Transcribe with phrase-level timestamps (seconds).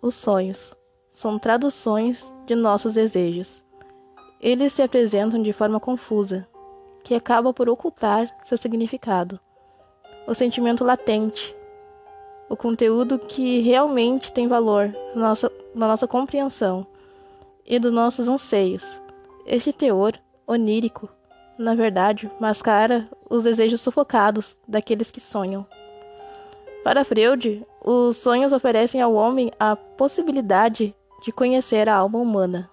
[0.00, 0.74] Os sonhos
[1.10, 3.60] são traduções de nossos desejos.
[4.40, 6.46] Eles se apresentam de forma confusa,
[7.02, 9.40] que acaba por ocultar seu significado.
[10.24, 11.56] O sentimento latente,
[12.48, 16.86] o conteúdo que realmente tem valor na nossa, na nossa compreensão
[17.66, 19.00] e dos nossos anseios.
[19.44, 20.12] Este teor
[20.46, 21.08] onírico,
[21.58, 25.66] na verdade, mascara os desejos sufocados daqueles que sonham.
[26.84, 32.70] Para Freud, os sonhos oferecem ao homem a possibilidade de conhecer a alma humana.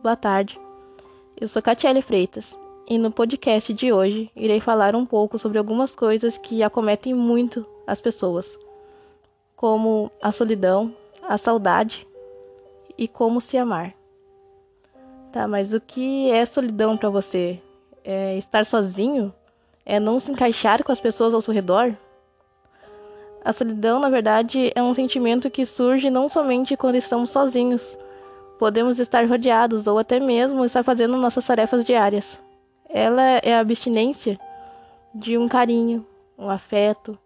[0.00, 0.58] Boa tarde,
[1.38, 2.56] eu sou Catiele Freitas
[2.88, 7.66] e no podcast de hoje irei falar um pouco sobre algumas coisas que acometem muito
[7.86, 8.58] as pessoas,
[9.56, 12.06] como a solidão, a saudade
[12.96, 13.92] e como se amar.
[15.32, 17.60] Tá, mas o que é solidão para você?
[18.04, 19.34] É estar sozinho?
[19.84, 21.94] É não se encaixar com as pessoas ao seu redor?
[23.48, 27.96] A solidão, na verdade, é um sentimento que surge não somente quando estamos sozinhos.
[28.58, 32.38] Podemos estar rodeados ou até mesmo estar fazendo nossas tarefas diárias.
[32.90, 34.38] Ela é a abstinência
[35.14, 36.06] de um carinho,
[36.38, 37.18] um afeto,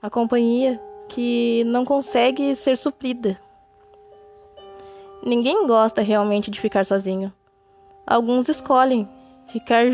[0.00, 3.38] a companhia que não consegue ser suprida.
[5.22, 7.30] Ninguém gosta realmente de ficar sozinho.
[8.06, 9.06] Alguns escolhem
[9.48, 9.84] ficar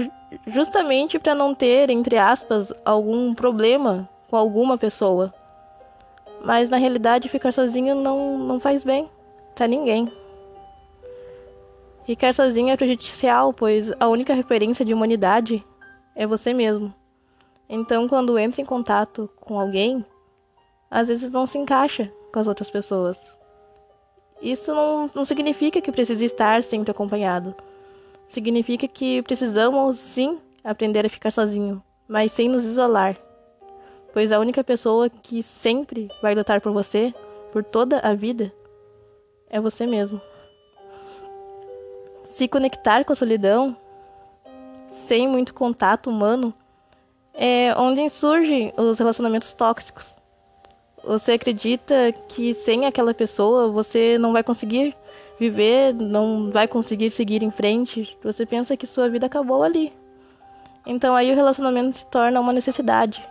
[0.46, 5.34] justamente para não ter, entre aspas, algum problema com alguma pessoa.
[6.44, 9.08] Mas na realidade, ficar sozinho não, não faz bem
[9.54, 10.10] para ninguém.
[12.04, 15.64] Ficar sozinho é prejudicial, pois a única referência de humanidade
[16.16, 16.92] é você mesmo.
[17.68, 20.04] Então, quando entra em contato com alguém,
[20.90, 23.18] às vezes não se encaixa com as outras pessoas.
[24.40, 27.54] Isso não, não significa que precise estar sempre acompanhado.
[28.26, 33.16] Significa que precisamos sim aprender a ficar sozinho, mas sem nos isolar
[34.12, 37.14] pois a única pessoa que sempre vai lutar por você,
[37.50, 38.52] por toda a vida,
[39.48, 40.20] é você mesmo.
[42.24, 43.76] Se conectar com a solidão,
[44.90, 46.52] sem muito contato humano,
[47.34, 50.14] é onde surgem os relacionamentos tóxicos.
[51.04, 54.94] Você acredita que sem aquela pessoa você não vai conseguir
[55.38, 58.16] viver, não vai conseguir seguir em frente.
[58.22, 59.92] Você pensa que sua vida acabou ali.
[60.86, 63.22] Então aí o relacionamento se torna uma necessidade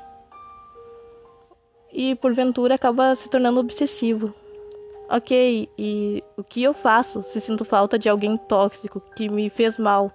[1.94, 4.34] e porventura acaba se tornando obsessivo.
[5.09, 9.78] Ok, e o que eu faço se sinto falta de alguém tóxico que me fez
[9.78, 10.12] mal,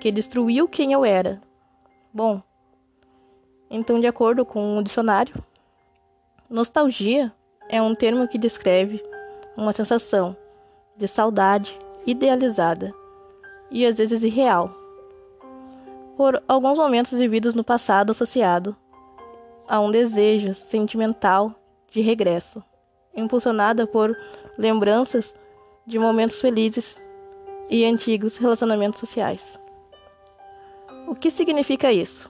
[0.00, 1.40] que destruiu quem eu era?
[2.12, 2.42] Bom,
[3.70, 5.34] então, de acordo com o dicionário,
[6.48, 7.32] nostalgia
[7.68, 9.02] é um termo que descreve
[9.56, 10.36] uma sensação
[10.96, 12.92] de saudade idealizada
[13.70, 14.74] e às vezes irreal
[16.16, 18.76] por alguns momentos vividos no passado associado
[19.68, 21.54] a um desejo sentimental
[21.90, 22.62] de regresso,
[23.14, 24.16] impulsionada por
[24.58, 25.34] lembranças
[25.86, 27.00] de momentos felizes
[27.68, 29.58] e antigos relacionamentos sociais.
[31.06, 32.28] O que significa isso?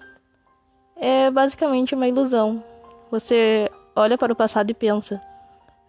[0.96, 2.62] É basicamente uma ilusão.
[3.10, 5.20] Você olha para o passado e pensa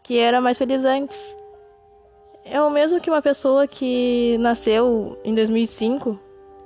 [0.02, 1.18] que era mais feliz antes.
[2.44, 6.20] É o mesmo que uma pessoa que nasceu em 2005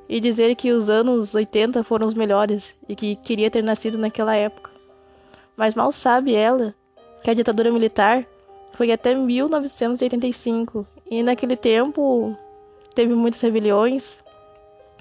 [0.10, 4.36] e dizer que os anos 80 foram os melhores e que queria ter nascido naquela
[4.36, 4.72] época.
[5.56, 6.74] Mas mal sabe ela
[7.24, 8.26] que a ditadura militar
[8.74, 12.38] foi até 1985 e naquele tempo
[12.94, 14.20] teve muitas rebeliões,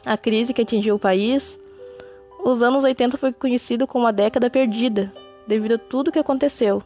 [0.04, 1.58] a crise que atingiu o país.
[2.44, 5.12] Os anos 80 foi conhecido como a década perdida,
[5.46, 6.82] devido a tudo que aconteceu.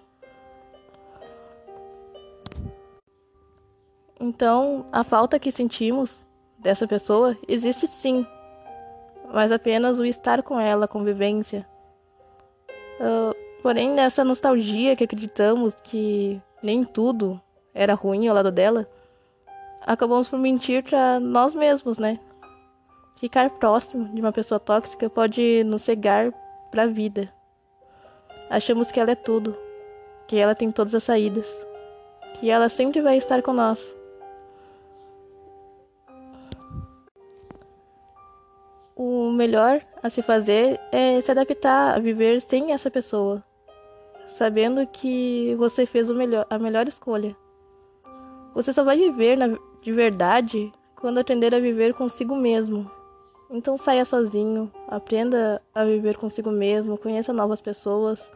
[4.18, 6.24] Então, a falta que sentimos
[6.60, 8.26] dessa pessoa existe sim,
[9.32, 11.66] mas apenas o estar com ela, a convivência.
[13.00, 17.40] Uh, porém, nessa nostalgia que acreditamos que nem tudo
[17.72, 18.86] era ruim ao lado dela,
[19.80, 22.18] acabamos por mentir para nós mesmos, né?
[23.16, 26.32] Ficar próximo de uma pessoa tóxica pode nos cegar
[26.70, 27.32] para a vida.
[28.48, 29.56] Achamos que ela é tudo,
[30.26, 31.48] que ela tem todas as saídas,
[32.34, 33.94] que ela sempre vai estar nós.
[39.02, 43.42] O melhor a se fazer é se adaptar a viver sem essa pessoa,
[44.26, 47.34] sabendo que você fez melhor, a melhor escolha.
[48.54, 52.90] Você só vai viver na, de verdade quando aprender a viver consigo mesmo.
[53.50, 58.30] Então saia sozinho, aprenda a viver consigo mesmo, conheça novas pessoas,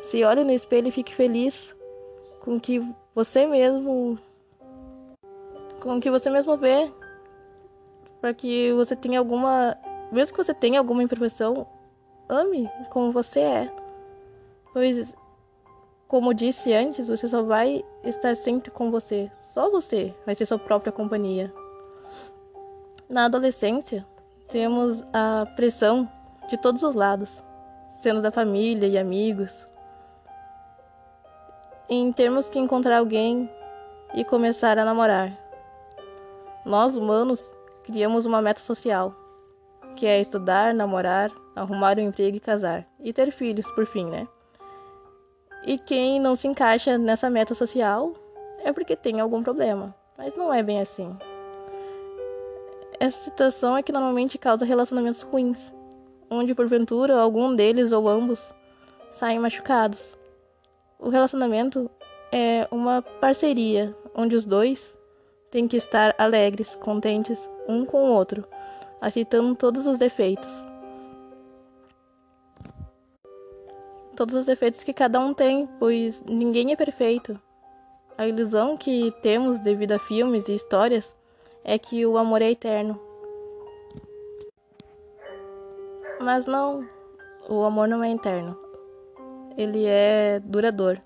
[0.00, 1.76] se olhe no espelho e fique feliz
[2.40, 2.82] com que
[3.14, 4.18] você mesmo
[5.78, 6.90] com que você mesmo vê
[8.20, 9.78] para que você tenha alguma
[10.10, 11.66] mesmo que você tenha alguma imperfeição,
[12.28, 13.72] ame como você é.
[14.72, 15.08] Pois
[16.08, 19.30] como disse antes, você só vai estar sempre com você.
[19.52, 21.52] Só você vai ser sua própria companhia.
[23.06, 24.06] Na adolescência,
[24.48, 26.10] temos a pressão
[26.48, 27.44] de todos os lados,
[27.88, 29.66] sendo da família e amigos.
[31.90, 33.50] Em termos que encontrar alguém
[34.14, 35.36] e começar a namorar.
[36.64, 37.50] Nós, humanos,
[37.84, 39.14] criamos uma meta social,
[39.98, 42.86] que é estudar, namorar, arrumar um emprego e casar.
[43.00, 44.28] E ter filhos, por fim, né?
[45.66, 48.14] E quem não se encaixa nessa meta social
[48.62, 49.92] é porque tem algum problema.
[50.16, 51.16] Mas não é bem assim.
[53.00, 55.74] Essa situação é que normalmente causa relacionamentos ruins,
[56.30, 58.54] onde porventura algum deles ou ambos
[59.10, 60.16] saem machucados.
[60.96, 61.90] O relacionamento
[62.30, 64.96] é uma parceria onde os dois
[65.50, 68.46] têm que estar alegres, contentes um com o outro,
[69.00, 70.66] aceitando todos os defeitos.
[74.16, 77.40] Todos os defeitos que cada um tem, pois ninguém é perfeito.
[78.16, 81.16] A ilusão que temos devido a filmes e histórias
[81.62, 83.00] é que o amor é eterno.
[86.20, 86.84] Mas não,
[87.48, 88.58] o amor não é eterno.
[89.56, 91.00] Ele é duradouro.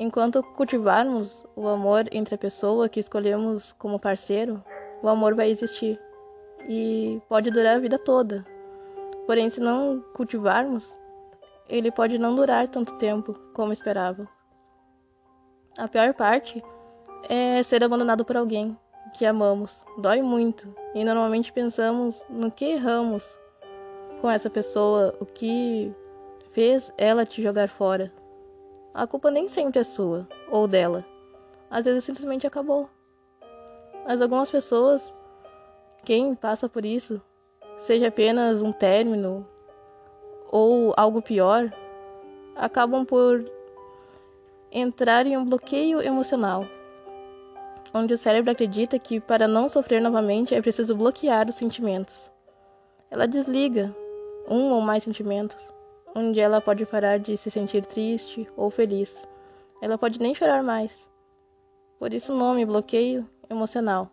[0.00, 4.64] Enquanto cultivarmos o amor entre a pessoa que escolhemos como parceiro,
[5.02, 6.00] o amor vai existir
[6.68, 8.44] e pode durar a vida toda.
[9.26, 10.96] Porém, se não cultivarmos,
[11.68, 14.28] ele pode não durar tanto tempo como esperava.
[15.78, 16.62] A pior parte
[17.28, 18.76] é ser abandonado por alguém
[19.14, 19.82] que amamos.
[19.98, 23.24] Dói muito e normalmente pensamos no que erramos
[24.20, 25.92] com essa pessoa, o que
[26.52, 28.12] fez ela te jogar fora.
[28.94, 31.04] A culpa nem sempre é sua ou dela.
[31.70, 32.88] Às vezes simplesmente acabou.
[34.06, 35.14] Mas algumas pessoas,
[36.04, 37.20] quem passa por isso,
[37.78, 39.46] seja apenas um término
[40.50, 41.72] ou algo pior,
[42.56, 43.44] acabam por
[44.70, 46.66] entrar em um bloqueio emocional,
[47.94, 52.30] onde o cérebro acredita que para não sofrer novamente é preciso bloquear os sentimentos.
[53.10, 53.94] Ela desliga
[54.48, 55.70] um ou mais sentimentos,
[56.14, 59.26] onde ela pode parar de se sentir triste ou feliz.
[59.80, 61.08] Ela pode nem chorar mais.
[61.98, 64.10] Por isso o nome bloqueio emocional.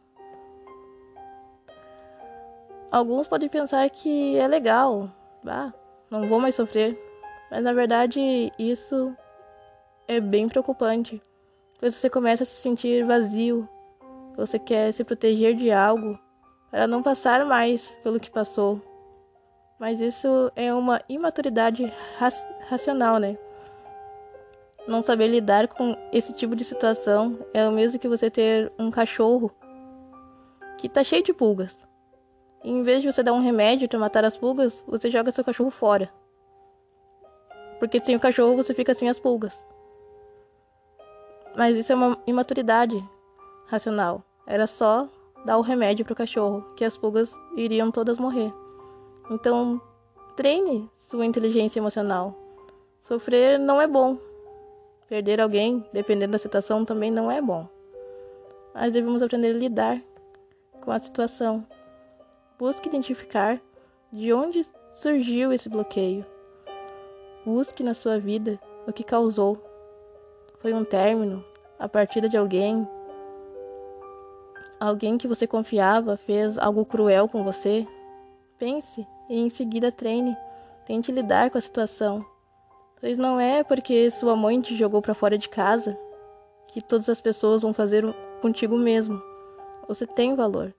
[2.91, 5.11] Alguns podem pensar que é legal,
[5.45, 5.71] ah,
[6.09, 6.99] não vou mais sofrer,
[7.51, 9.15] mas na verdade isso
[10.07, 11.21] é bem preocupante,
[11.79, 13.69] pois você começa a se sentir vazio,
[14.35, 16.17] você quer se proteger de algo
[16.71, 18.81] para não passar mais pelo que passou.
[19.79, 21.93] Mas isso é uma imaturidade
[22.67, 23.37] racional, né?
[24.87, 28.89] Não saber lidar com esse tipo de situação é o mesmo que você ter um
[28.89, 29.51] cachorro
[30.77, 31.88] que tá cheio de pulgas.
[32.63, 35.71] Em vez de você dar um remédio para matar as pulgas, você joga seu cachorro
[35.71, 36.11] fora.
[37.79, 39.65] Porque sem o cachorro você fica sem as pulgas.
[41.55, 43.01] Mas isso é uma imaturidade
[43.67, 44.23] racional.
[44.45, 45.07] Era só
[45.45, 48.53] dar o remédio pro cachorro, que as pulgas iriam todas morrer.
[49.31, 49.81] Então,
[50.35, 52.35] treine sua inteligência emocional.
[52.99, 54.17] Sofrer não é bom.
[55.07, 57.67] Perder alguém, dependendo da situação, também não é bom.
[58.73, 60.01] Mas devemos aprender a lidar
[60.81, 61.65] com a situação.
[62.59, 63.61] Busque identificar
[64.11, 66.25] de onde surgiu esse bloqueio.
[67.45, 69.57] Busque na sua vida o que causou.
[70.59, 71.41] Foi um término,
[71.79, 72.85] a partida de alguém,
[74.77, 77.87] alguém que você confiava fez algo cruel com você.
[78.57, 80.35] Pense e em seguida treine.
[80.85, 82.25] Tente lidar com a situação.
[82.99, 85.97] Pois não é porque sua mãe te jogou para fora de casa
[86.67, 88.03] que todas as pessoas vão fazer
[88.41, 89.21] contigo mesmo.
[89.87, 90.73] Você tem valor.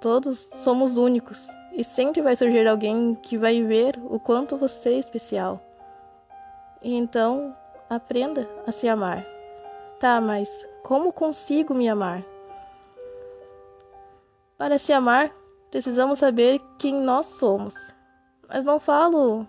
[0.00, 4.98] Todos somos únicos e sempre vai surgir alguém que vai ver o quanto você é
[4.98, 5.60] especial.
[6.82, 7.56] E então,
[7.90, 9.26] aprenda a se amar.
[9.98, 10.48] Tá, mas
[10.84, 12.24] como consigo me amar?
[14.56, 15.32] Para se amar,
[15.70, 17.74] precisamos saber quem nós somos.
[18.48, 19.46] Mas não falo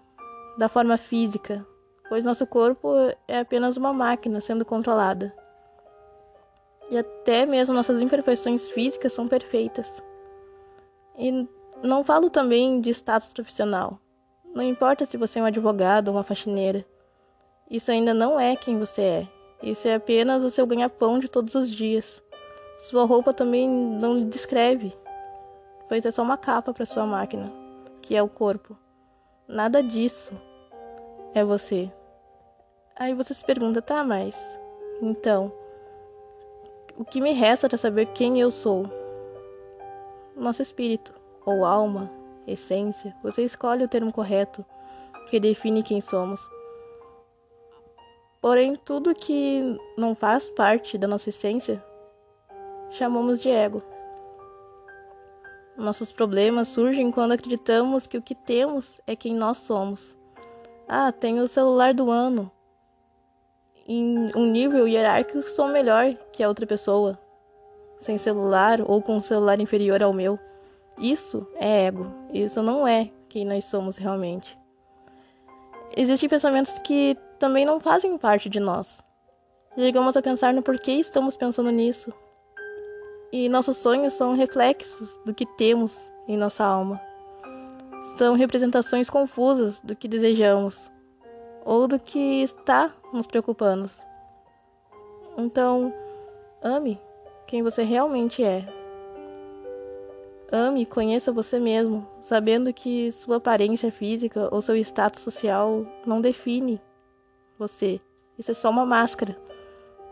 [0.57, 1.65] da forma física,
[2.09, 2.93] pois nosso corpo
[3.27, 5.33] é apenas uma máquina sendo controlada.
[6.89, 10.01] E até mesmo nossas imperfeições físicas são perfeitas.
[11.19, 11.47] E
[11.83, 13.99] não falo também de status profissional.
[14.55, 16.83] Não importa se você é um advogado ou uma faxineira.
[17.69, 19.27] Isso ainda não é quem você é.
[19.61, 22.23] Isso é apenas o seu ganha-pão de todos os dias.
[22.79, 24.95] Sua roupa também não lhe descreve
[25.89, 27.51] pois é só uma capa para sua máquina,
[28.03, 28.77] que é o corpo.
[29.47, 30.39] Nada disso
[31.33, 31.91] é você.
[32.95, 34.37] Aí você se pergunta, tá, mas
[35.01, 35.51] então,
[36.95, 38.85] o que me resta para saber quem eu sou?
[40.39, 41.13] Nosso espírito,
[41.45, 42.09] ou alma,
[42.47, 44.65] essência, você escolhe o termo correto
[45.29, 46.39] que define quem somos.
[48.41, 51.83] Porém, tudo que não faz parte da nossa essência,
[52.89, 53.83] chamamos de ego.
[55.75, 60.17] Nossos problemas surgem quando acreditamos que o que temos é quem nós somos.
[60.87, 62.49] Ah, tenho o celular do ano.
[63.85, 67.19] Em um nível hierárquico sou melhor que a outra pessoa.
[67.99, 70.39] Sem celular ou com um celular inferior ao meu.
[70.97, 72.07] Isso é ego.
[72.33, 74.57] Isso não é quem nós somos realmente.
[75.95, 79.03] Existem pensamentos que também não fazem parte de nós.
[79.75, 82.13] Chegamos a pensar no porquê estamos pensando nisso.
[83.31, 86.99] E nossos sonhos são reflexos do que temos em nossa alma.
[88.17, 90.91] São representações confusas do que desejamos
[91.63, 93.89] ou do que está nos preocupando.
[95.37, 95.93] Então,
[96.61, 96.99] ame
[97.49, 98.63] quem você realmente é.
[100.51, 106.21] Ame e conheça você mesmo, sabendo que sua aparência física ou seu status social não
[106.21, 106.79] define
[107.57, 107.99] você.
[108.37, 109.35] Isso é só uma máscara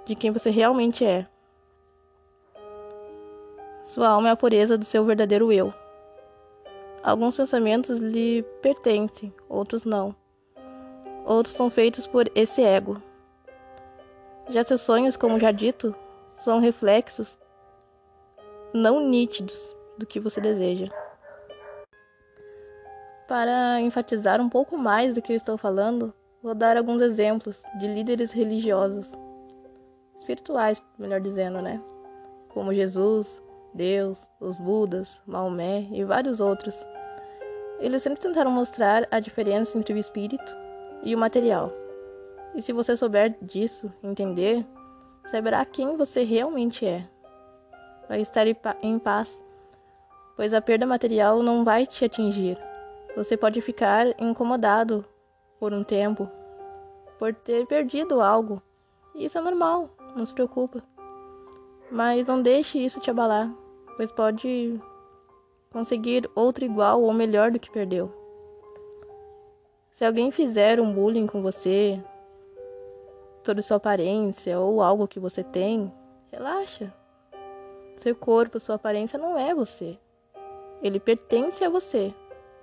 [0.03, 1.27] de quem você realmente é.
[3.85, 5.71] Sua alma é a pureza do seu verdadeiro eu.
[7.03, 10.15] Alguns pensamentos lhe pertencem, outros não.
[11.23, 12.99] Outros são feitos por esse ego.
[14.49, 15.95] Já seus sonhos, como já dito,
[16.37, 17.39] são reflexos
[18.73, 20.87] não nítidos do que você deseja.
[23.27, 26.13] Para enfatizar um pouco mais do que eu estou falando,
[26.47, 29.11] Vou dar alguns exemplos de líderes religiosos,
[30.15, 31.81] espirituais, melhor dizendo, né?
[32.49, 33.41] Como Jesus,
[33.73, 36.85] Deus, os Budas, Maomé e vários outros.
[37.79, 40.55] Eles sempre tentaram mostrar a diferença entre o espírito
[41.03, 41.69] e o material.
[42.55, 44.63] E se você souber disso, entender,
[45.31, 47.07] saberá quem você realmente é.
[48.07, 48.45] Vai estar
[48.81, 49.43] em paz,
[50.35, 52.57] pois a perda material não vai te atingir.
[53.15, 55.03] Você pode ficar incomodado
[55.59, 56.29] por um tempo,
[57.17, 58.61] por ter perdido algo.
[59.15, 60.83] Isso é normal, não se preocupa.
[61.91, 63.51] Mas não deixe isso te abalar,
[63.95, 64.79] pois pode
[65.71, 68.11] conseguir outro igual ou melhor do que perdeu.
[69.95, 71.99] Se alguém fizer um bullying com você,
[73.47, 75.89] toda sua aparência ou algo que você tem,
[76.29, 76.93] relaxa.
[77.95, 79.97] Seu corpo, sua aparência não é você.
[80.81, 82.13] Ele pertence a você,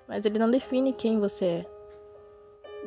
[0.07, 1.67] mas ele não define quem você é.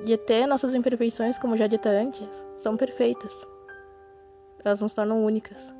[0.06, 3.48] E até nossas imperfeições, como já dita antes, são perfeitas.
[4.63, 5.74] Elas nos tornam únicas.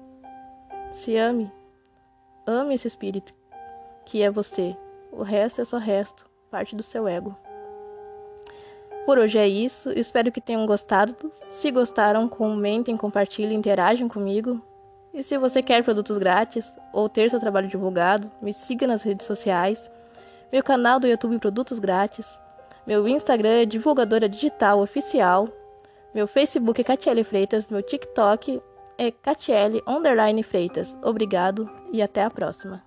[0.94, 1.52] Se ame.
[2.48, 3.32] Ame esse espírito
[4.08, 4.76] que é você.
[5.12, 7.38] O resto é só resto, parte do seu ego.
[9.08, 9.90] Por hoje é isso.
[9.92, 11.32] Espero que tenham gostado.
[11.48, 14.62] Se gostaram, comentem, compartilhem, interajam comigo.
[15.14, 19.26] E se você quer produtos grátis ou ter seu trabalho divulgado, me siga nas redes
[19.26, 19.90] sociais.
[20.52, 22.38] Meu canal do YouTube Produtos Grátis.
[22.86, 25.48] Meu Instagram é divulgadora digital oficial.
[26.14, 27.70] Meu Facebook é Catiele Freitas.
[27.70, 28.62] Meu TikTok
[28.98, 29.82] é Catiele
[30.44, 30.98] Freitas.
[31.02, 32.87] Obrigado e até a próxima.